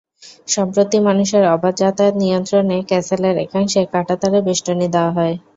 সম্প্রতি 0.47 0.97
মানুষের 1.07 1.43
অবাধ 1.55 1.73
যাতায়াত 1.81 2.15
নিয়ন্ত্রণে 2.21 2.77
ক্যাসেলের 2.89 3.35
একাংশে 3.45 3.81
কাঁটাতারের 3.93 4.45
বেষ্টনী 4.47 4.87
দেওয়া 4.95 5.11
হয়। 5.17 5.35